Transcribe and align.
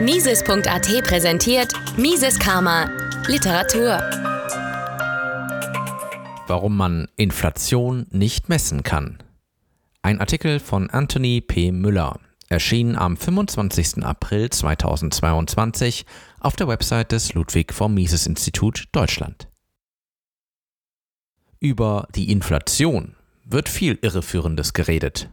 Mises.at 0.00 1.04
präsentiert 1.04 1.74
Mises 1.98 2.38
Karma 2.38 2.88
Literatur. 3.28 3.98
Warum 6.46 6.74
man 6.74 7.06
Inflation 7.16 8.06
nicht 8.10 8.48
messen 8.48 8.82
kann. 8.82 9.22
Ein 10.00 10.20
Artikel 10.20 10.58
von 10.58 10.88
Anthony 10.88 11.42
P. 11.42 11.70
Müller 11.70 12.18
erschien 12.48 12.96
am 12.96 13.18
25. 13.18 14.02
April 14.02 14.48
2022 14.48 16.06
auf 16.40 16.56
der 16.56 16.66
Website 16.66 17.12
des 17.12 17.34
Ludwig 17.34 17.74
vom 17.74 17.92
Mises 17.92 18.26
Institut 18.26 18.84
Deutschland. 18.92 19.48
Über 21.58 22.08
die 22.14 22.32
Inflation 22.32 23.16
wird 23.44 23.68
viel 23.68 23.98
Irreführendes 24.00 24.72
geredet. 24.72 25.28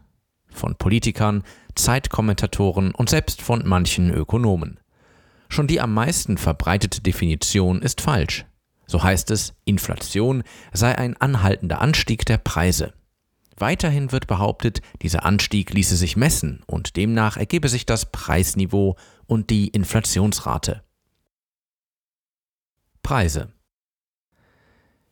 Von 0.57 0.75
Politikern, 0.75 1.43
Zeitkommentatoren 1.75 2.93
und 2.93 3.09
selbst 3.09 3.41
von 3.43 3.65
manchen 3.65 4.11
Ökonomen. 4.11 4.79
Schon 5.49 5.67
die 5.67 5.79
am 5.79 5.93
meisten 5.93 6.37
verbreitete 6.37 7.01
Definition 7.01 7.81
ist 7.81 8.01
falsch. 8.01 8.45
So 8.87 9.03
heißt 9.03 9.29
es, 9.31 9.53
Inflation 9.65 10.43
sei 10.73 10.97
ein 10.97 11.15
anhaltender 11.15 11.79
Anstieg 11.79 12.25
der 12.25 12.39
Preise. 12.39 12.93
Weiterhin 13.55 14.11
wird 14.11 14.25
behauptet, 14.27 14.81
dieser 15.03 15.25
Anstieg 15.25 15.73
ließe 15.73 15.95
sich 15.95 16.17
messen 16.17 16.63
und 16.65 16.95
demnach 16.95 17.37
ergebe 17.37 17.69
sich 17.69 17.85
das 17.85 18.11
Preisniveau 18.11 18.95
und 19.27 19.49
die 19.51 19.67
Inflationsrate. 19.67 20.83
Preise 23.03 23.53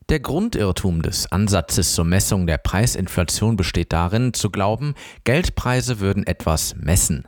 der 0.09 0.19
Grundirrtum 0.19 1.01
des 1.01 1.31
Ansatzes 1.31 1.95
zur 1.95 2.05
Messung 2.05 2.45
der 2.45 2.59
Preisinflation 2.59 3.55
besteht 3.55 3.91
darin, 3.91 4.33
zu 4.33 4.51
glauben, 4.51 4.93
Geldpreise 5.23 5.99
würden 5.99 6.27
etwas 6.27 6.75
messen. 6.75 7.27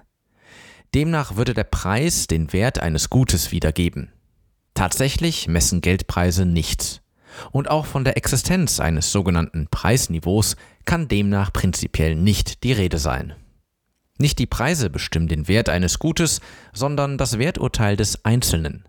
Demnach 0.94 1.36
würde 1.36 1.54
der 1.54 1.64
Preis 1.64 2.28
den 2.28 2.54
Wert 2.54 2.80
eines 2.80 3.10
Gutes 3.10 3.52
wiedergeben. 3.52 4.12
Tatsächlich 4.74 5.48
messen 5.48 5.82
Geldpreise 5.82 6.46
nichts. 6.46 7.02
Und 7.52 7.70
auch 7.70 7.86
von 7.86 8.04
der 8.04 8.16
Existenz 8.16 8.80
eines 8.80 9.12
sogenannten 9.12 9.68
Preisniveaus 9.70 10.56
kann 10.86 11.08
demnach 11.08 11.52
prinzipiell 11.52 12.16
nicht 12.16 12.64
die 12.64 12.74
Rede 12.74 13.00
sein. 13.00 13.34
Nicht 14.20 14.40
die 14.40 14.46
Preise 14.48 14.90
bestimmen 14.90 15.28
den 15.28 15.48
Wert 15.48 15.70
eines 15.70 16.00
Gutes, 16.00 16.42
sondern 16.74 17.18
das 17.18 17.38
Werturteil 17.38 17.96
des 17.96 18.24
Einzelnen. 18.24 18.88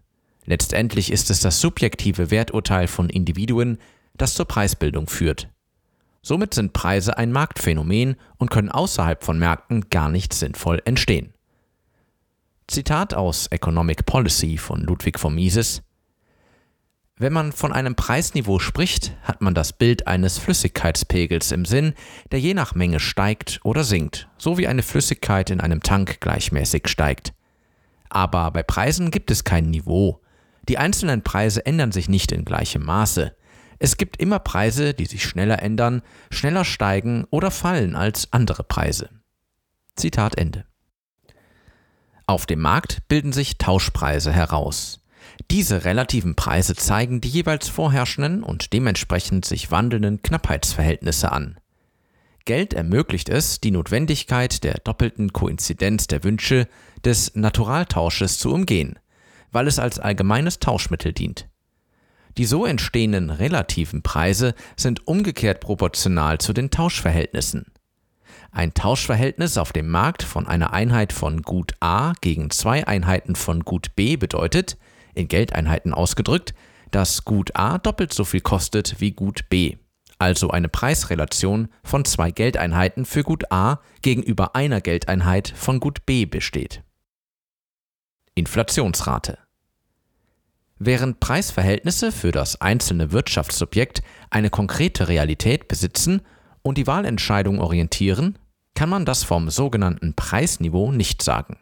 Letztendlich 0.48 1.12
ist 1.12 1.28
es 1.28 1.40
das 1.40 1.60
subjektive 1.60 2.30
Werturteil 2.30 2.86
von 2.86 3.10
Individuen, 3.10 3.76
das 4.16 4.32
zur 4.32 4.48
Preisbildung 4.48 5.06
führt. 5.06 5.50
Somit 6.22 6.54
sind 6.54 6.72
Preise 6.72 7.18
ein 7.18 7.32
Marktphänomen 7.32 8.16
und 8.38 8.50
können 8.50 8.70
außerhalb 8.70 9.22
von 9.22 9.38
Märkten 9.38 9.90
gar 9.90 10.08
nicht 10.08 10.32
sinnvoll 10.32 10.80
entstehen. 10.86 11.34
Zitat 12.66 13.12
aus 13.12 13.48
Economic 13.48 14.06
Policy 14.06 14.56
von 14.56 14.80
Ludwig 14.80 15.18
von 15.18 15.34
Mises 15.34 15.82
Wenn 17.18 17.34
man 17.34 17.52
von 17.52 17.74
einem 17.74 17.94
Preisniveau 17.94 18.58
spricht, 18.58 19.14
hat 19.24 19.42
man 19.42 19.52
das 19.52 19.74
Bild 19.74 20.06
eines 20.06 20.38
Flüssigkeitspegels 20.38 21.52
im 21.52 21.66
Sinn, 21.66 21.92
der 22.32 22.40
je 22.40 22.54
nach 22.54 22.74
Menge 22.74 23.00
steigt 23.00 23.60
oder 23.64 23.84
sinkt, 23.84 24.30
so 24.38 24.56
wie 24.56 24.66
eine 24.66 24.82
Flüssigkeit 24.82 25.50
in 25.50 25.60
einem 25.60 25.82
Tank 25.82 26.20
gleichmäßig 26.20 26.88
steigt. 26.88 27.34
Aber 28.08 28.50
bei 28.50 28.62
Preisen 28.62 29.10
gibt 29.10 29.30
es 29.30 29.44
kein 29.44 29.68
Niveau. 29.68 30.22
Die 30.68 30.76
einzelnen 30.76 31.22
Preise 31.22 31.64
ändern 31.64 31.92
sich 31.92 32.08
nicht 32.08 32.30
in 32.30 32.44
gleichem 32.44 32.84
Maße. 32.84 33.34
Es 33.78 33.96
gibt 33.96 34.20
immer 34.20 34.38
Preise, 34.38 34.92
die 34.92 35.06
sich 35.06 35.24
schneller 35.24 35.62
ändern, 35.62 36.02
schneller 36.30 36.64
steigen 36.64 37.24
oder 37.30 37.50
fallen 37.50 37.96
als 37.96 38.32
andere 38.32 38.64
Preise. 38.64 39.08
Zitat 39.96 40.36
Ende. 40.36 40.66
Auf 42.26 42.44
dem 42.44 42.60
Markt 42.60 43.08
bilden 43.08 43.32
sich 43.32 43.56
Tauschpreise 43.56 44.32
heraus. 44.32 45.00
Diese 45.50 45.84
relativen 45.84 46.34
Preise 46.36 46.74
zeigen 46.74 47.20
die 47.20 47.28
jeweils 47.28 47.68
vorherrschenden 47.68 48.42
und 48.42 48.72
dementsprechend 48.72 49.44
sich 49.44 49.70
wandelnden 49.70 50.20
Knappheitsverhältnisse 50.20 51.32
an. 51.32 51.58
Geld 52.44 52.74
ermöglicht 52.74 53.28
es, 53.28 53.60
die 53.60 53.70
Notwendigkeit 53.70 54.64
der 54.64 54.74
doppelten 54.74 55.32
Koinzidenz 55.32 56.06
der 56.06 56.24
Wünsche 56.24 56.68
des 57.04 57.34
Naturaltausches 57.34 58.38
zu 58.38 58.52
umgehen 58.52 58.98
weil 59.52 59.66
es 59.66 59.78
als 59.78 59.98
allgemeines 59.98 60.58
Tauschmittel 60.58 61.12
dient. 61.12 61.48
Die 62.36 62.44
so 62.44 62.64
entstehenden 62.64 63.30
relativen 63.30 64.02
Preise 64.02 64.54
sind 64.76 65.06
umgekehrt 65.08 65.60
proportional 65.60 66.38
zu 66.38 66.52
den 66.52 66.70
Tauschverhältnissen. 66.70 67.66
Ein 68.52 68.74
Tauschverhältnis 68.74 69.58
auf 69.58 69.72
dem 69.72 69.88
Markt 69.88 70.22
von 70.22 70.46
einer 70.46 70.72
Einheit 70.72 71.12
von 71.12 71.42
Gut 71.42 71.72
A 71.80 72.12
gegen 72.20 72.50
zwei 72.50 72.86
Einheiten 72.86 73.34
von 73.34 73.64
Gut 73.64 73.94
B 73.96 74.16
bedeutet, 74.16 74.78
in 75.14 75.28
Geldeinheiten 75.28 75.92
ausgedrückt, 75.92 76.54
dass 76.90 77.24
Gut 77.24 77.56
A 77.56 77.78
doppelt 77.78 78.14
so 78.14 78.24
viel 78.24 78.40
kostet 78.40 79.00
wie 79.00 79.10
Gut 79.10 79.48
B, 79.50 79.76
also 80.18 80.50
eine 80.50 80.68
Preisrelation 80.68 81.68
von 81.82 82.04
zwei 82.04 82.30
Geldeinheiten 82.30 83.04
für 83.04 83.22
Gut 83.22 83.50
A 83.52 83.80
gegenüber 84.02 84.54
einer 84.54 84.80
Geldeinheit 84.80 85.52
von 85.54 85.80
Gut 85.80 86.06
B 86.06 86.24
besteht. 86.24 86.82
Inflationsrate. 88.38 89.38
Während 90.78 91.18
Preisverhältnisse 91.18 92.12
für 92.12 92.30
das 92.30 92.60
einzelne 92.60 93.10
Wirtschaftssubjekt 93.10 94.02
eine 94.30 94.48
konkrete 94.48 95.08
Realität 95.08 95.66
besitzen 95.66 96.22
und 96.62 96.78
die 96.78 96.86
Wahlentscheidung 96.86 97.60
orientieren, 97.60 98.38
kann 98.74 98.88
man 98.88 99.04
das 99.04 99.24
vom 99.24 99.50
sogenannten 99.50 100.14
Preisniveau 100.14 100.92
nicht 100.92 101.22
sagen. 101.22 101.58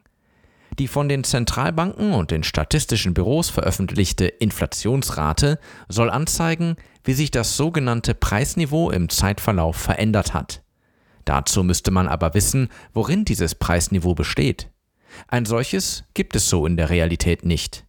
Die 0.79 0.89
von 0.89 1.09
den 1.09 1.25
Zentralbanken 1.25 2.13
und 2.13 2.31
den 2.31 2.43
statistischen 2.43 3.15
Büros 3.15 3.49
veröffentlichte 3.49 4.27
Inflationsrate 4.27 5.59
soll 5.89 6.11
anzeigen, 6.11 6.77
wie 7.03 7.15
sich 7.15 7.31
das 7.31 7.57
sogenannte 7.57 8.15
Preisniveau 8.15 8.91
im 8.91 9.09
Zeitverlauf 9.09 9.77
verändert 9.77 10.35
hat. 10.35 10.63
Dazu 11.25 11.65
müsste 11.65 11.91
man 11.91 12.07
aber 12.07 12.35
wissen, 12.35 12.69
worin 12.93 13.25
dieses 13.25 13.55
Preisniveau 13.55 14.15
besteht. 14.15 14.71
Ein 15.28 15.44
solches 15.44 16.04
gibt 16.15 16.37
es 16.37 16.49
so 16.49 16.66
in 16.66 16.77
der 16.77 16.91
Realität 16.91 17.44
nicht. 17.44 17.84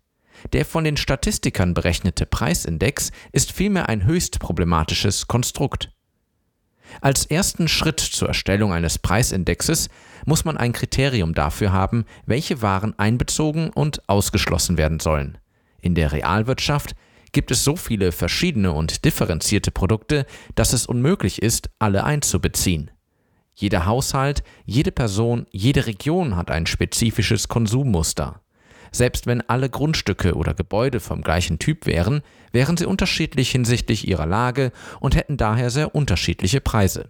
Der 0.54 0.66
von 0.66 0.84
den 0.84 0.98
Statistikern 0.98 1.74
berechnete 1.74 2.26
Preisindex 2.26 3.12
ist 3.32 3.52
vielmehr 3.52 3.90
ein 3.90 4.06
höchst 4.06 4.40
problematisches 4.40 5.28
Konstrukt. 5.28 5.92
Als 7.02 7.26
ersten 7.26 7.68
Schritt 7.68 8.00
zur 8.00 8.30
Erstellung 8.30 8.72
eines 8.72 8.98
Preisindexes 8.98 9.90
muss 10.26 10.46
man 10.46 10.58
ein 10.58 10.74
Kriterium 10.74 11.34
dafür 11.34 11.72
haben, 11.72 12.06
welche 12.26 12.62
Waren 12.62 12.98
einbezogen 12.98 13.70
und 13.70 14.08
ausgeschlossen 14.08 14.78
werden 14.78 15.00
sollen. 15.00 15.38
In 15.82 15.96
der 15.96 16.12
Realwirtschaft 16.12 16.96
gibt 17.34 17.52
es 17.52 17.64
so 17.64 17.76
viele 17.76 18.12
verschiedene 18.12 18.72
und 18.72 19.06
differenzierte 19.06 19.72
Produkte, 19.72 20.26
dass 20.56 20.74
es 20.74 20.86
unmöglich 20.86 21.42
ist, 21.42 21.70
alle 21.78 22.04
einzubeziehen. 22.04 22.90
Jeder 23.60 23.88
Haushalt, 23.88 24.44
jede 24.68 24.92
Person, 24.92 25.48
jede 25.50 25.88
Region 25.88 26.36
hat 26.36 26.52
ein 26.52 26.68
spezifisches 26.68 27.48
Konsummuster. 27.48 28.42
Selbst 28.92 29.26
wenn 29.26 29.42
alle 29.42 29.68
Grundstücke 29.68 30.36
oder 30.36 30.54
Gebäude 30.54 31.00
vom 31.00 31.24
gleichen 31.24 31.58
Typ 31.58 31.88
wären, 31.88 32.22
wären 32.52 32.78
sie 32.78 32.86
unterschiedlich 32.86 33.50
hinsichtlich 33.50 34.08
ihrer 34.08 34.28
Lage 34.28 34.72
und 35.00 35.16
hätten 35.16 35.38
daher 35.38 35.72
sehr 35.72 35.96
unterschiedliche 35.96 36.62
Preise. 36.62 37.10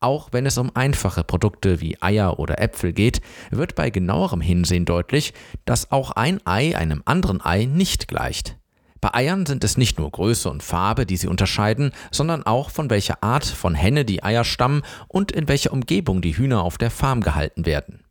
Auch 0.00 0.30
wenn 0.32 0.46
es 0.46 0.56
um 0.56 0.74
einfache 0.74 1.22
Produkte 1.22 1.82
wie 1.82 2.00
Eier 2.00 2.38
oder 2.38 2.58
Äpfel 2.58 2.94
geht, 2.94 3.20
wird 3.50 3.74
bei 3.74 3.90
genauerem 3.90 4.40
Hinsehen 4.40 4.86
deutlich, 4.86 5.34
dass 5.66 5.92
auch 5.92 6.12
ein 6.12 6.40
Ei 6.46 6.74
einem 6.78 7.02
anderen 7.04 7.44
Ei 7.44 7.66
nicht 7.66 8.08
gleicht. 8.08 8.56
Bei 9.02 9.14
Eiern 9.14 9.46
sind 9.46 9.64
es 9.64 9.76
nicht 9.76 9.98
nur 9.98 10.12
Größe 10.12 10.48
und 10.48 10.62
Farbe, 10.62 11.06
die 11.06 11.16
sie 11.16 11.26
unterscheiden, 11.26 11.90
sondern 12.12 12.44
auch 12.44 12.70
von 12.70 12.88
welcher 12.88 13.20
Art 13.20 13.44
von 13.44 13.74
Henne 13.74 14.04
die 14.04 14.22
Eier 14.22 14.44
stammen 14.44 14.82
und 15.08 15.32
in 15.32 15.48
welcher 15.48 15.72
Umgebung 15.72 16.22
die 16.22 16.36
Hühner 16.36 16.62
auf 16.62 16.78
der 16.78 16.92
Farm 16.92 17.20
gehalten 17.20 17.66
werden. 17.66 18.04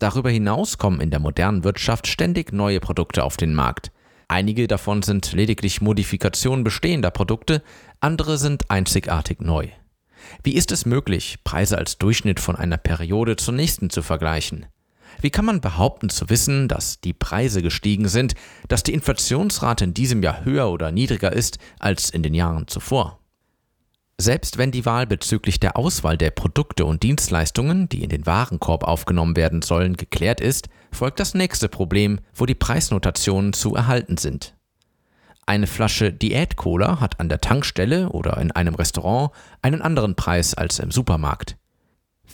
Darüber 0.00 0.28
hinaus 0.28 0.76
kommen 0.76 1.00
in 1.00 1.10
der 1.10 1.20
modernen 1.20 1.62
Wirtschaft 1.62 2.08
ständig 2.08 2.52
neue 2.52 2.80
Produkte 2.80 3.22
auf 3.22 3.36
den 3.36 3.54
Markt. 3.54 3.92
Einige 4.26 4.66
davon 4.66 5.02
sind 5.02 5.32
lediglich 5.34 5.80
Modifikationen 5.80 6.64
bestehender 6.64 7.12
Produkte, 7.12 7.62
andere 8.00 8.38
sind 8.38 8.72
einzigartig 8.72 9.40
neu. 9.40 9.68
Wie 10.42 10.56
ist 10.56 10.72
es 10.72 10.84
möglich, 10.84 11.38
Preise 11.44 11.78
als 11.78 11.98
Durchschnitt 11.98 12.40
von 12.40 12.56
einer 12.56 12.76
Periode 12.76 13.36
zur 13.36 13.54
nächsten 13.54 13.88
zu 13.88 14.02
vergleichen? 14.02 14.66
Wie 15.20 15.30
kann 15.30 15.44
man 15.44 15.60
behaupten 15.60 16.08
zu 16.08 16.30
wissen, 16.30 16.68
dass 16.68 17.00
die 17.00 17.12
Preise 17.12 17.62
gestiegen 17.62 18.08
sind, 18.08 18.34
dass 18.68 18.82
die 18.82 18.94
Inflationsrate 18.94 19.84
in 19.84 19.94
diesem 19.94 20.22
Jahr 20.22 20.44
höher 20.44 20.70
oder 20.70 20.90
niedriger 20.90 21.32
ist 21.32 21.58
als 21.78 22.10
in 22.10 22.22
den 22.22 22.34
Jahren 22.34 22.66
zuvor? 22.68 23.18
Selbst 24.18 24.58
wenn 24.58 24.70
die 24.70 24.86
Wahl 24.86 25.06
bezüglich 25.06 25.58
der 25.58 25.76
Auswahl 25.76 26.16
der 26.16 26.30
Produkte 26.30 26.84
und 26.84 27.02
Dienstleistungen, 27.02 27.88
die 27.88 28.04
in 28.04 28.08
den 28.08 28.26
Warenkorb 28.26 28.84
aufgenommen 28.84 29.36
werden 29.36 29.62
sollen, 29.62 29.96
geklärt 29.96 30.40
ist, 30.40 30.68
folgt 30.92 31.18
das 31.18 31.34
nächste 31.34 31.68
Problem, 31.68 32.20
wo 32.34 32.46
die 32.46 32.54
Preisnotationen 32.54 33.52
zu 33.52 33.74
erhalten 33.74 34.18
sind. 34.18 34.54
Eine 35.44 35.66
Flasche 35.66 36.12
Diät-Cola 36.12 37.00
hat 37.00 37.18
an 37.18 37.28
der 37.28 37.40
Tankstelle 37.40 38.10
oder 38.10 38.36
in 38.36 38.52
einem 38.52 38.76
Restaurant 38.76 39.32
einen 39.60 39.82
anderen 39.82 40.14
Preis 40.14 40.54
als 40.54 40.78
im 40.78 40.92
Supermarkt. 40.92 41.56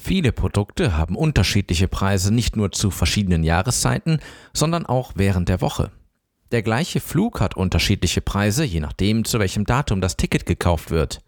Viele 0.01 0.33
Produkte 0.33 0.97
haben 0.97 1.17
unterschiedliche 1.17 1.89
Preise 1.89 2.33
nicht 2.33 2.57
nur 2.57 2.73
zu 2.73 2.91
verschiedenen 2.91 3.43
Jahreszeiten, 3.43 4.21
sondern 4.55 4.87
auch 4.87 5.13
während 5.17 5.49
der 5.49 5.61
Woche. 5.61 5.91
Der 6.51 6.63
gleiche 6.63 7.01
Flug 7.01 7.41
hat 7.41 7.57
unterschiedliche 7.57 8.23
Preise, 8.23 8.65
je 8.65 8.81
nachdem, 8.81 9.27
zu 9.27 9.39
welchem 9.39 9.67
Datum 9.67 10.01
das 10.01 10.17
Ticket 10.17 10.47
gekauft 10.47 10.91
wird. 10.91 11.21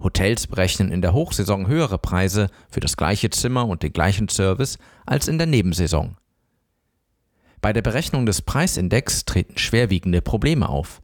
Hotels 0.00 0.46
berechnen 0.48 0.90
in 0.90 1.00
der 1.00 1.14
Hochsaison 1.14 1.66
höhere 1.66 1.98
Preise 1.98 2.50
für 2.68 2.80
das 2.80 2.98
gleiche 2.98 3.30
Zimmer 3.30 3.66
und 3.66 3.82
den 3.82 3.92
gleichen 3.92 4.28
Service 4.28 4.78
als 5.06 5.28
in 5.28 5.38
der 5.38 5.46
Nebensaison. 5.46 6.16
Bei 7.62 7.72
der 7.72 7.82
Berechnung 7.82 8.26
des 8.26 8.42
Preisindex 8.42 9.24
treten 9.24 9.56
schwerwiegende 9.56 10.20
Probleme 10.20 10.68
auf. 10.68 11.00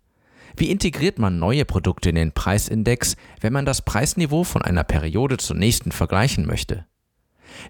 Wie 0.57 0.71
integriert 0.71 1.19
man 1.19 1.39
neue 1.39 1.65
Produkte 1.65 2.11
in 2.11 2.15
den 2.17 2.33
Preisindex, 2.33 3.17
wenn 3.41 3.53
man 3.53 3.65
das 3.65 3.83
Preisniveau 3.83 4.45
von 4.45 4.63
einer 4.63 4.85
Periode 4.85 5.39
zur 5.39 5.57
nächsten 5.57 5.93
vergleichen 5.93 6.47
möchte? 6.47 6.85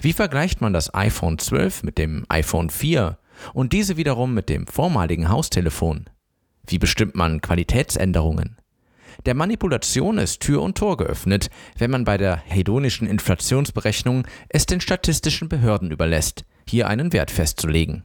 Wie 0.00 0.12
vergleicht 0.12 0.60
man 0.60 0.72
das 0.72 0.94
iPhone 0.94 1.38
12 1.38 1.82
mit 1.82 1.98
dem 1.98 2.24
iPhone 2.28 2.70
4 2.70 3.18
und 3.52 3.72
diese 3.72 3.96
wiederum 3.96 4.34
mit 4.34 4.48
dem 4.48 4.66
vormaligen 4.66 5.28
Haustelefon? 5.28 6.06
Wie 6.66 6.78
bestimmt 6.78 7.14
man 7.14 7.40
Qualitätsänderungen? 7.40 8.56
Der 9.24 9.34
Manipulation 9.34 10.18
ist 10.18 10.40
Tür 10.40 10.62
und 10.62 10.76
Tor 10.76 10.96
geöffnet, 10.96 11.48
wenn 11.78 11.90
man 11.90 12.04
bei 12.04 12.18
der 12.18 12.36
hedonischen 12.36 13.08
Inflationsberechnung 13.08 14.26
es 14.48 14.66
den 14.66 14.80
statistischen 14.80 15.48
Behörden 15.48 15.90
überlässt, 15.90 16.44
hier 16.68 16.88
einen 16.88 17.12
Wert 17.12 17.30
festzulegen. 17.30 18.04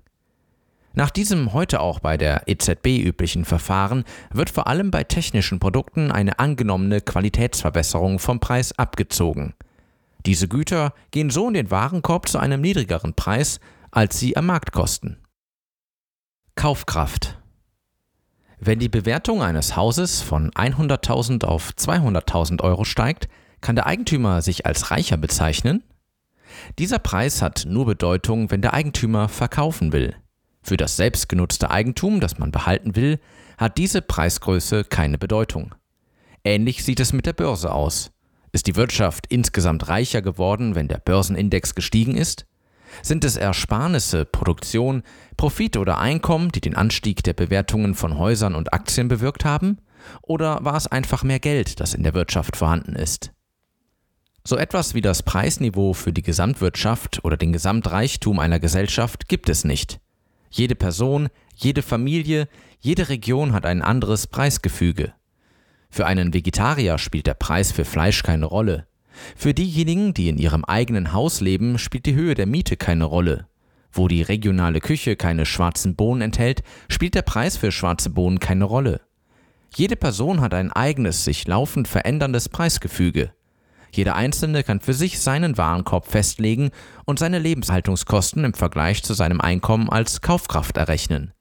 Nach 0.93 1.09
diesem 1.09 1.53
heute 1.53 1.79
auch 1.79 1.99
bei 1.99 2.17
der 2.17 2.43
EZB 2.47 2.99
üblichen 2.99 3.45
Verfahren 3.45 4.03
wird 4.31 4.49
vor 4.49 4.67
allem 4.67 4.91
bei 4.91 5.03
technischen 5.03 5.59
Produkten 5.59 6.11
eine 6.11 6.39
angenommene 6.39 6.99
Qualitätsverbesserung 6.99 8.19
vom 8.19 8.39
Preis 8.39 8.77
abgezogen. 8.77 9.53
Diese 10.25 10.47
Güter 10.47 10.93
gehen 11.11 11.29
so 11.29 11.47
in 11.47 11.53
den 11.53 11.71
Warenkorb 11.71 12.27
zu 12.27 12.37
einem 12.37 12.61
niedrigeren 12.61 13.13
Preis, 13.13 13.59
als 13.91 14.19
sie 14.19 14.37
am 14.37 14.45
Markt 14.45 14.71
kosten. 14.71 15.17
Kaufkraft 16.55 17.39
Wenn 18.59 18.79
die 18.79 18.89
Bewertung 18.89 19.41
eines 19.41 19.75
Hauses 19.75 20.21
von 20.21 20.51
100.000 20.51 21.45
auf 21.45 21.71
200.000 21.71 22.61
Euro 22.61 22.83
steigt, 22.83 23.29
kann 23.61 23.75
der 23.75 23.87
Eigentümer 23.87 24.41
sich 24.41 24.65
als 24.65 24.91
reicher 24.91 25.17
bezeichnen? 25.17 25.83
Dieser 26.77 26.99
Preis 26.99 27.41
hat 27.41 27.65
nur 27.65 27.85
Bedeutung, 27.85 28.51
wenn 28.51 28.61
der 28.61 28.73
Eigentümer 28.73 29.29
verkaufen 29.29 29.91
will. 29.93 30.15
Für 30.61 30.77
das 30.77 30.97
selbstgenutzte 30.97 31.71
Eigentum, 31.71 32.19
das 32.19 32.37
man 32.37 32.51
behalten 32.51 32.95
will, 32.95 33.19
hat 33.57 33.77
diese 33.77 34.01
Preisgröße 34.01 34.83
keine 34.83 35.17
Bedeutung. 35.17 35.73
Ähnlich 36.43 36.83
sieht 36.83 36.99
es 36.99 37.13
mit 37.13 37.25
der 37.25 37.33
Börse 37.33 37.71
aus. 37.71 38.10
Ist 38.51 38.67
die 38.67 38.75
Wirtschaft 38.75 39.27
insgesamt 39.29 39.87
reicher 39.87 40.21
geworden, 40.21 40.75
wenn 40.75 40.87
der 40.87 40.97
Börsenindex 40.97 41.73
gestiegen 41.73 42.17
ist? 42.17 42.45
Sind 43.01 43.23
es 43.23 43.37
Ersparnisse, 43.37 44.25
Produktion, 44.25 45.03
Profit 45.37 45.77
oder 45.77 45.99
Einkommen, 45.99 46.51
die 46.51 46.59
den 46.59 46.75
Anstieg 46.75 47.23
der 47.23 47.33
Bewertungen 47.33 47.95
von 47.95 48.17
Häusern 48.17 48.55
und 48.55 48.73
Aktien 48.73 49.07
bewirkt 49.07 49.45
haben? 49.45 49.77
Oder 50.21 50.63
war 50.63 50.75
es 50.75 50.87
einfach 50.87 51.23
mehr 51.23 51.39
Geld, 51.39 51.79
das 51.79 51.93
in 51.93 52.03
der 52.03 52.13
Wirtschaft 52.13 52.57
vorhanden 52.57 52.95
ist? 52.95 53.31
So 54.43 54.57
etwas 54.57 54.95
wie 54.95 55.01
das 55.01 55.23
Preisniveau 55.23 55.93
für 55.93 56.11
die 56.11 56.23
Gesamtwirtschaft 56.23 57.23
oder 57.23 57.37
den 57.37 57.53
Gesamtreichtum 57.53 58.39
einer 58.39 58.59
Gesellschaft 58.59 59.27
gibt 59.27 59.49
es 59.49 59.63
nicht. 59.63 59.99
Jede 60.49 60.75
Person, 60.75 61.29
jede 61.55 61.83
Familie, 61.83 62.49
jede 62.79 63.07
Region 63.07 63.53
hat 63.53 63.65
ein 63.65 63.81
anderes 63.83 64.27
Preisgefüge. 64.27 65.13
Für 65.91 66.07
einen 66.07 66.33
Vegetarier 66.33 66.97
spielt 66.97 67.27
der 67.27 67.33
Preis 67.33 67.73
für 67.73 67.83
Fleisch 67.83 68.23
keine 68.23 68.45
Rolle. 68.45 68.87
Für 69.35 69.53
diejenigen, 69.53 70.13
die 70.13 70.29
in 70.29 70.37
ihrem 70.37 70.63
eigenen 70.63 71.11
Haus 71.11 71.41
leben, 71.41 71.77
spielt 71.77 72.05
die 72.05 72.15
Höhe 72.15 72.33
der 72.33 72.47
Miete 72.47 72.77
keine 72.77 73.03
Rolle. 73.03 73.47
Wo 73.91 74.07
die 74.07 74.21
regionale 74.21 74.79
Küche 74.79 75.17
keine 75.17 75.45
schwarzen 75.45 75.97
Bohnen 75.97 76.21
enthält, 76.21 76.63
spielt 76.87 77.13
der 77.13 77.23
Preis 77.23 77.57
für 77.57 77.73
schwarze 77.73 78.09
Bohnen 78.09 78.39
keine 78.39 78.63
Rolle. 78.63 79.01
Jede 79.75 79.97
Person 79.97 80.39
hat 80.39 80.53
ein 80.53 80.71
eigenes, 80.71 81.25
sich 81.25 81.45
laufend 81.45 81.89
veränderndes 81.89 82.47
Preisgefüge. 82.47 83.33
Jeder 83.93 84.15
Einzelne 84.15 84.63
kann 84.63 84.79
für 84.79 84.93
sich 84.93 85.19
seinen 85.19 85.57
Warenkorb 85.57 86.07
festlegen 86.07 86.71
und 87.05 87.19
seine 87.19 87.39
Lebenshaltungskosten 87.39 88.45
im 88.45 88.53
Vergleich 88.53 89.03
zu 89.03 89.13
seinem 89.13 89.41
Einkommen 89.41 89.89
als 89.89 90.21
Kaufkraft 90.21 90.77
errechnen. 90.77 91.33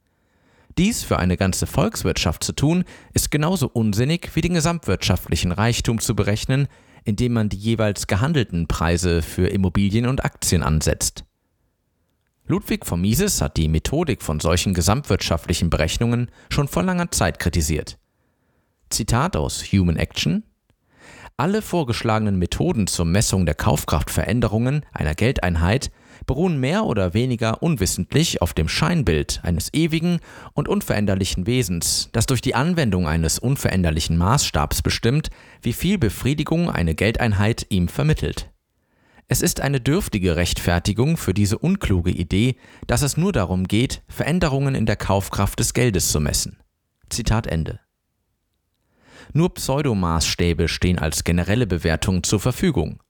Dies 0.78 1.02
für 1.02 1.18
eine 1.18 1.36
ganze 1.36 1.66
Volkswirtschaft 1.66 2.44
zu 2.44 2.52
tun, 2.52 2.84
ist 3.12 3.30
genauso 3.30 3.68
unsinnig 3.68 4.30
wie 4.34 4.40
den 4.40 4.54
gesamtwirtschaftlichen 4.54 5.52
Reichtum 5.52 5.98
zu 5.98 6.14
berechnen, 6.14 6.68
indem 7.04 7.32
man 7.32 7.48
die 7.48 7.56
jeweils 7.56 8.06
gehandelten 8.06 8.66
Preise 8.66 9.22
für 9.22 9.48
Immobilien 9.48 10.06
und 10.06 10.24
Aktien 10.24 10.62
ansetzt. 10.62 11.24
Ludwig 12.46 12.84
von 12.84 13.00
Mises 13.00 13.40
hat 13.40 13.56
die 13.56 13.68
Methodik 13.68 14.22
von 14.22 14.40
solchen 14.40 14.74
gesamtwirtschaftlichen 14.74 15.70
Berechnungen 15.70 16.30
schon 16.50 16.68
vor 16.68 16.82
langer 16.82 17.10
Zeit 17.10 17.38
kritisiert. 17.38 17.98
Zitat 18.90 19.36
aus 19.36 19.62
Human 19.72 19.96
Action 19.96 20.44
alle 21.40 21.62
vorgeschlagenen 21.62 22.36
Methoden 22.38 22.86
zur 22.86 23.06
Messung 23.06 23.46
der 23.46 23.54
Kaufkraftveränderungen 23.54 24.84
einer 24.92 25.14
Geldeinheit 25.14 25.90
beruhen 26.26 26.58
mehr 26.60 26.84
oder 26.84 27.14
weniger 27.14 27.62
unwissentlich 27.62 28.42
auf 28.42 28.54
dem 28.54 28.68
Scheinbild 28.68 29.40
eines 29.42 29.72
ewigen 29.72 30.20
und 30.54 30.68
unveränderlichen 30.68 31.46
Wesens, 31.46 32.08
das 32.12 32.26
durch 32.26 32.40
die 32.40 32.54
Anwendung 32.54 33.06
eines 33.06 33.38
unveränderlichen 33.38 34.16
Maßstabs 34.16 34.82
bestimmt, 34.82 35.30
wie 35.62 35.72
viel 35.72 35.98
Befriedigung 35.98 36.70
eine 36.70 36.94
Geldeinheit 36.94 37.66
ihm 37.70 37.88
vermittelt. 37.88 38.50
Es 39.32 39.42
ist 39.42 39.60
eine 39.60 39.80
dürftige 39.80 40.34
Rechtfertigung 40.34 41.16
für 41.16 41.32
diese 41.32 41.56
unkluge 41.56 42.10
Idee, 42.10 42.56
dass 42.88 43.02
es 43.02 43.16
nur 43.16 43.30
darum 43.30 43.68
geht, 43.68 44.02
Veränderungen 44.08 44.74
in 44.74 44.86
der 44.86 44.96
Kaufkraft 44.96 45.60
des 45.60 45.72
Geldes 45.72 46.10
zu 46.10 46.18
messen. 46.18 46.58
Zitat 47.10 47.46
Ende. 47.46 47.78
Nur 49.32 49.54
Pseudomaßstäbe 49.54 50.66
stehen 50.66 50.98
als 50.98 51.22
generelle 51.22 51.68
Bewertung 51.68 52.24
zur 52.24 52.40
Verfügung. 52.40 53.00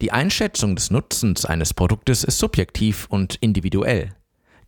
Die 0.00 0.12
Einschätzung 0.12 0.76
des 0.76 0.90
Nutzens 0.90 1.44
eines 1.44 1.74
Produktes 1.74 2.22
ist 2.22 2.38
subjektiv 2.38 3.06
und 3.10 3.34
individuell. 3.36 4.14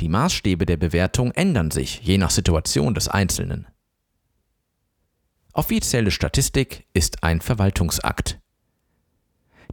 Die 0.01 0.09
Maßstäbe 0.09 0.67
der 0.67 0.77
Bewertung 0.77 1.31
ändern 1.33 1.71
sich 1.71 2.01
je 2.03 2.19
nach 2.19 2.31
Situation 2.31 2.95
des 2.95 3.07
Einzelnen. 3.09 3.67
Offizielle 5.53 6.11
Statistik 6.11 6.87
ist 6.95 7.23
ein 7.23 7.41
Verwaltungsakt. 7.41 8.41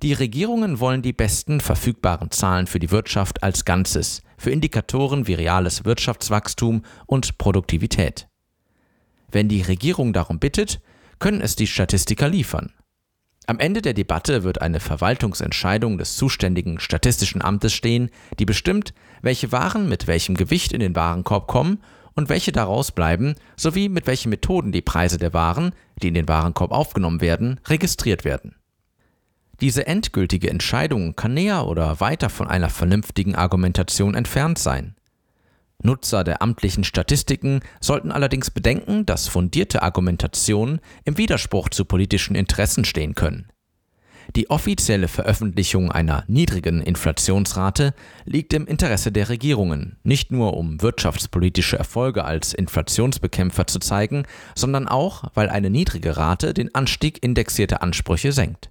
Die 0.03 0.13
Regierungen 0.13 0.79
wollen 0.79 1.01
die 1.01 1.13
besten 1.13 1.59
verfügbaren 1.59 2.29
Zahlen 2.29 2.67
für 2.67 2.79
die 2.79 2.91
Wirtschaft 2.91 3.41
als 3.41 3.65
Ganzes, 3.65 4.21
für 4.37 4.51
Indikatoren 4.51 5.25
wie 5.25 5.33
reales 5.33 5.85
Wirtschaftswachstum 5.85 6.83
und 7.07 7.39
Produktivität. 7.39 8.27
Wenn 9.31 9.49
die 9.49 9.63
Regierung 9.63 10.13
darum 10.13 10.37
bittet, 10.37 10.81
können 11.17 11.41
es 11.41 11.55
die 11.55 11.67
Statistiker 11.67 12.29
liefern. 12.29 12.73
Am 13.49 13.59
Ende 13.59 13.81
der 13.81 13.93
Debatte 13.93 14.43
wird 14.43 14.61
eine 14.61 14.81
Verwaltungsentscheidung 14.81 15.97
des 15.97 16.17
zuständigen 16.17 16.81
Statistischen 16.81 17.41
Amtes 17.41 17.73
stehen, 17.73 18.09
die 18.39 18.45
bestimmt, 18.45 18.93
welche 19.21 19.53
Waren 19.53 19.87
mit 19.87 20.05
welchem 20.05 20.35
Gewicht 20.35 20.73
in 20.73 20.81
den 20.81 20.97
Warenkorb 20.97 21.47
kommen 21.47 21.81
und 22.13 22.27
welche 22.27 22.51
daraus 22.51 22.91
bleiben, 22.91 23.35
sowie 23.55 23.87
mit 23.87 24.05
welchen 24.05 24.31
Methoden 24.31 24.73
die 24.73 24.81
Preise 24.81 25.17
der 25.17 25.31
Waren, 25.33 25.71
die 26.01 26.09
in 26.09 26.13
den 26.13 26.27
Warenkorb 26.27 26.73
aufgenommen 26.73 27.21
werden, 27.21 27.61
registriert 27.67 28.25
werden. 28.25 28.55
Diese 29.61 29.87
endgültige 29.87 30.49
Entscheidung 30.49 31.15
kann 31.15 31.33
näher 31.33 31.67
oder 31.67 32.01
weiter 32.01 32.29
von 32.29 32.49
einer 32.49 32.69
vernünftigen 32.69 33.35
Argumentation 33.35 34.13
entfernt 34.13 34.59
sein. 34.59 34.96
Nutzer 35.83 36.23
der 36.23 36.41
amtlichen 36.41 36.83
Statistiken 36.83 37.61
sollten 37.79 38.11
allerdings 38.11 38.49
bedenken, 38.51 39.05
dass 39.05 39.27
fundierte 39.27 39.83
Argumentationen 39.83 40.79
im 41.05 41.17
Widerspruch 41.17 41.69
zu 41.69 41.85
politischen 41.85 42.35
Interessen 42.35 42.83
stehen 42.83 43.13
können. 43.13 43.51
Die 44.35 44.49
offizielle 44.49 45.07
Veröffentlichung 45.07 45.91
einer 45.91 46.25
niedrigen 46.27 46.81
Inflationsrate 46.81 47.93
liegt 48.25 48.53
im 48.53 48.67
Interesse 48.67 49.11
der 49.11 49.29
Regierungen, 49.29 49.97
nicht 50.03 50.31
nur 50.31 50.57
um 50.57 50.81
wirtschaftspolitische 50.81 51.77
Erfolge 51.77 52.25
als 52.25 52.53
Inflationsbekämpfer 52.53 53.67
zu 53.67 53.79
zeigen, 53.79 54.23
sondern 54.53 54.87
auch, 54.87 55.23
weil 55.33 55.49
eine 55.49 55.69
niedrige 55.69 56.17
Rate 56.17 56.53
den 56.53 56.75
Anstieg 56.75 57.23
indexierter 57.23 57.81
Ansprüche 57.81 58.31
senkt. 58.31 58.69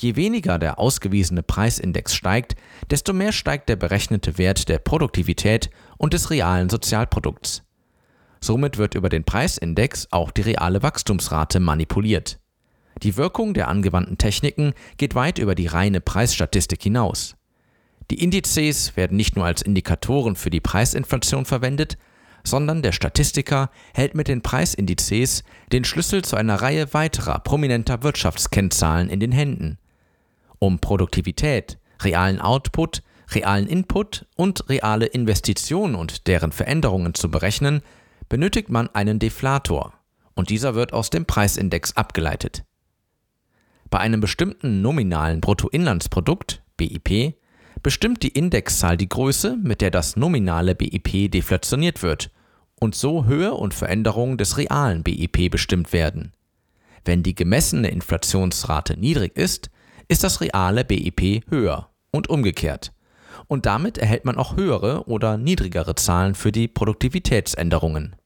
Je 0.00 0.14
weniger 0.14 0.60
der 0.60 0.78
ausgewiesene 0.78 1.42
Preisindex 1.42 2.14
steigt, 2.14 2.54
desto 2.88 3.12
mehr 3.12 3.32
steigt 3.32 3.68
der 3.68 3.74
berechnete 3.74 4.38
Wert 4.38 4.68
der 4.68 4.78
Produktivität 4.78 5.70
und 5.96 6.12
des 6.12 6.30
realen 6.30 6.70
Sozialprodukts. 6.70 7.64
Somit 8.40 8.78
wird 8.78 8.94
über 8.94 9.08
den 9.08 9.24
Preisindex 9.24 10.06
auch 10.12 10.30
die 10.30 10.42
reale 10.42 10.84
Wachstumsrate 10.84 11.58
manipuliert. 11.58 12.38
Die 13.02 13.16
Wirkung 13.16 13.54
der 13.54 13.66
angewandten 13.66 14.18
Techniken 14.18 14.72
geht 14.98 15.16
weit 15.16 15.40
über 15.40 15.56
die 15.56 15.66
reine 15.66 16.00
Preisstatistik 16.00 16.80
hinaus. 16.80 17.34
Die 18.12 18.22
Indizes 18.22 18.96
werden 18.96 19.16
nicht 19.16 19.34
nur 19.34 19.46
als 19.46 19.62
Indikatoren 19.62 20.36
für 20.36 20.50
die 20.50 20.60
Preisinflation 20.60 21.44
verwendet, 21.44 21.98
sondern 22.44 22.82
der 22.82 22.92
Statistiker 22.92 23.68
hält 23.94 24.14
mit 24.14 24.28
den 24.28 24.42
Preisindizes 24.42 25.42
den 25.72 25.82
Schlüssel 25.82 26.22
zu 26.22 26.36
einer 26.36 26.62
Reihe 26.62 26.94
weiterer 26.94 27.40
prominenter 27.40 28.04
Wirtschaftskennzahlen 28.04 29.10
in 29.10 29.18
den 29.18 29.32
Händen 29.32 29.76
Um 30.58 30.78
Produktivität, 30.78 31.78
realen 32.02 32.40
Output, 32.40 33.02
realen 33.30 33.66
Input 33.66 34.26
und 34.36 34.68
reale 34.68 35.06
Investitionen 35.06 35.94
und 35.94 36.26
deren 36.26 36.52
Veränderungen 36.52 37.14
zu 37.14 37.30
berechnen, 37.30 37.82
benötigt 38.28 38.68
man 38.68 38.88
einen 38.94 39.18
Deflator, 39.18 39.94
und 40.34 40.50
dieser 40.50 40.74
wird 40.74 40.92
aus 40.92 41.10
dem 41.10 41.26
Preisindex 41.26 41.96
abgeleitet. 41.96 42.64
Bei 43.90 43.98
einem 43.98 44.20
bestimmten 44.20 44.82
nominalen 44.82 45.40
Bruttoinlandsprodukt 45.40 46.62
BIP 46.76 47.34
bestimmt 47.82 48.22
die 48.22 48.28
Indexzahl 48.28 48.96
die 48.96 49.08
Größe, 49.08 49.56
mit 49.62 49.80
der 49.80 49.90
das 49.90 50.16
nominale 50.16 50.74
BIP 50.74 51.30
deflationiert 51.30 52.02
wird 52.02 52.30
und 52.80 52.94
so 52.94 53.24
Höhe 53.24 53.54
und 53.54 53.74
Veränderung 53.74 54.36
des 54.36 54.58
realen 54.58 55.02
BIP 55.02 55.50
bestimmt 55.50 55.92
werden. 55.92 56.32
Wenn 57.04 57.22
die 57.22 57.34
gemessene 57.34 57.88
Inflationsrate 57.88 58.98
niedrig 58.98 59.36
ist, 59.36 59.70
ist 60.08 60.24
das 60.24 60.40
reale 60.40 60.84
BIP 60.84 61.44
höher 61.50 61.90
und 62.10 62.28
umgekehrt. 62.28 62.92
Und 63.46 63.66
damit 63.66 63.98
erhält 63.98 64.24
man 64.24 64.36
auch 64.36 64.56
höhere 64.56 65.04
oder 65.06 65.38
niedrigere 65.38 65.94
Zahlen 65.94 66.34
für 66.34 66.52
die 66.52 66.68
Produktivitätsänderungen. 66.68 68.16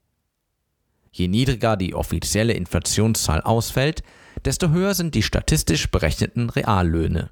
Je 1.10 1.28
niedriger 1.28 1.76
die 1.76 1.94
offizielle 1.94 2.54
Inflationszahl 2.54 3.42
ausfällt, 3.42 4.02
desto 4.44 4.70
höher 4.70 4.94
sind 4.94 5.14
die 5.14 5.22
statistisch 5.22 5.90
berechneten 5.90 6.48
Reallöhne. 6.48 7.30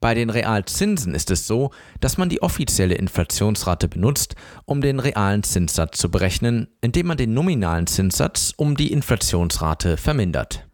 Bei 0.00 0.14
den 0.14 0.30
Realzinsen 0.30 1.14
ist 1.14 1.30
es 1.30 1.46
so, 1.46 1.70
dass 2.00 2.16
man 2.16 2.30
die 2.30 2.42
offizielle 2.42 2.94
Inflationsrate 2.94 3.86
benutzt, 3.86 4.34
um 4.64 4.80
den 4.80 4.98
realen 4.98 5.42
Zinssatz 5.42 5.98
zu 5.98 6.10
berechnen, 6.10 6.68
indem 6.80 7.08
man 7.08 7.18
den 7.18 7.34
nominalen 7.34 7.86
Zinssatz 7.86 8.54
um 8.56 8.76
die 8.76 8.92
Inflationsrate 8.92 9.96
vermindert. 9.96 10.69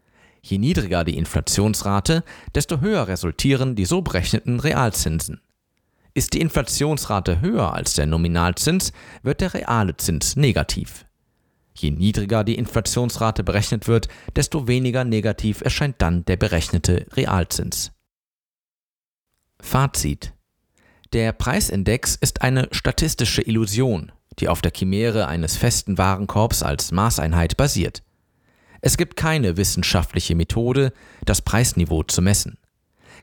Je 0.49 0.59
niedriger 0.59 1.03
die 1.03 1.17
Inflationsrate, 1.17 2.23
desto 2.55 2.81
höher 2.81 3.09
resultieren 3.09 3.75
die 3.75 3.85
so 3.85 4.01
berechneten 4.01 4.61
Realzinsen. 4.61 5.41
Ist 6.15 6.35
die 6.35 6.41
Inflationsrate 6.41 7.41
höher 7.41 7.75
als 7.75 7.95
der 7.95 8.07
Nominalzins, 8.07 8.93
wird 9.25 9.41
der 9.41 9.55
reale 9.55 9.97
Zins 9.97 10.37
negativ. 10.37 11.05
Je 11.75 11.91
niedriger 11.91 12.45
die 12.45 12.55
Inflationsrate 12.55 13.43
berechnet 13.43 13.89
wird, 13.89 14.07
desto 14.37 14.69
weniger 14.69 15.03
negativ 15.03 15.63
erscheint 15.63 15.97
dann 15.99 16.25
der 16.27 16.37
berechnete 16.37 17.07
Realzins. 17.15 17.91
Fazit 19.61 20.33
Der 21.13 21.33
Preisindex 21.33 22.15
ist 22.15 22.43
eine 22.43 22.69
statistische 22.71 23.43
Illusion, 23.43 24.13
die 24.39 24.49
auf 24.49 24.63
der 24.63 24.73
Chimäre 24.73 25.27
eines 25.27 25.57
festen 25.57 25.99
Warenkorbs 25.99 26.63
als 26.63 26.93
Maßeinheit 26.93 27.57
basiert. 27.57 28.06
Es 28.87 28.97
gibt 28.97 29.17
keine 29.17 29.57
wissenschaftliche 29.57 30.37
Methode, 30.37 30.93
das 31.25 31.43
Preisniveau 31.43 32.05
zu 32.05 32.23
messen. 32.23 32.57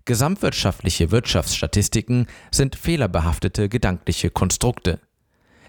Gesamtwirtschaftliche 0.03 1.10
Wirtschaftsstatistiken 1.10 2.27
sind 2.51 2.75
fehlerbehaftete 2.75 3.70
gedankliche 3.70 4.29
Konstrukte. 4.29 5.00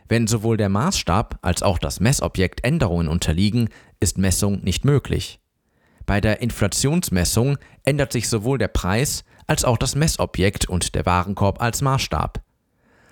Wenn 0.08 0.26
sowohl 0.26 0.56
der 0.56 0.68
Maßstab 0.68 1.38
als 1.42 1.62
auch 1.62 1.78
das 1.78 2.00
Messobjekt 2.00 2.64
Änderungen 2.64 3.06
unterliegen, 3.06 3.68
ist 4.00 4.18
Messung 4.18 4.64
nicht 4.64 4.84
möglich. 4.84 5.38
Bei 6.06 6.20
der 6.20 6.42
Inflationsmessung 6.42 7.56
ändert 7.84 8.10
sich 8.10 8.28
sowohl 8.28 8.58
der 8.58 8.66
Preis 8.66 9.22
als 9.46 9.64
auch 9.64 9.78
das 9.78 9.94
Messobjekt 9.94 10.68
und 10.68 10.96
der 10.96 11.06
Warenkorb 11.06 11.62
als 11.62 11.82
Maßstab. 11.82 12.42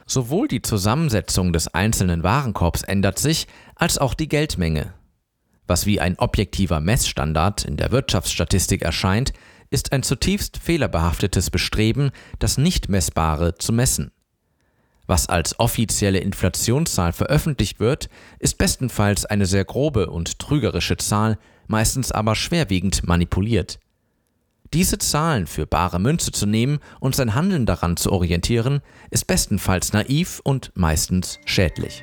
Sowohl 0.04 0.48
die 0.48 0.62
Zusammensetzung 0.62 1.52
des 1.52 1.68
einzelnen 1.68 2.24
Warenkorbs 2.24 2.82
ändert 2.82 3.20
sich, 3.20 3.46
als 3.76 3.98
auch 3.98 4.14
die 4.14 4.26
Geldmenge. 4.26 4.94
Was 5.72 5.86
wie 5.86 6.00
ein 6.00 6.18
objektiver 6.18 6.80
Messstandard 6.80 7.64
in 7.64 7.78
der 7.78 7.92
Wirtschaftsstatistik 7.92 8.82
erscheint, 8.82 9.32
ist 9.70 9.92
ein 9.92 10.02
zutiefst 10.02 10.58
fehlerbehaftetes 10.58 11.48
Bestreben, 11.48 12.10
das 12.38 12.58
Nicht-Messbare 12.58 13.54
zu 13.54 13.72
messen. 13.72 14.10
Was 15.06 15.30
als 15.30 15.58
offizielle 15.58 16.18
Inflationszahl 16.18 17.14
veröffentlicht 17.14 17.80
wird, 17.80 18.10
ist 18.38 18.58
bestenfalls 18.58 19.24
eine 19.24 19.46
sehr 19.46 19.64
grobe 19.64 20.10
und 20.10 20.38
trügerische 20.38 20.98
Zahl, 20.98 21.38
meistens 21.68 22.12
aber 22.12 22.34
schwerwiegend 22.34 23.08
manipuliert. 23.08 23.78
Diese 24.74 24.98
Zahlen 24.98 25.46
für 25.46 25.64
bare 25.64 25.98
Münze 25.98 26.32
zu 26.32 26.44
nehmen 26.44 26.80
und 27.00 27.16
sein 27.16 27.34
Handeln 27.34 27.64
daran 27.64 27.96
zu 27.96 28.12
orientieren, 28.12 28.82
ist 29.10 29.26
bestenfalls 29.26 29.94
naiv 29.94 30.42
und 30.44 30.70
meistens 30.74 31.38
schädlich. 31.46 32.02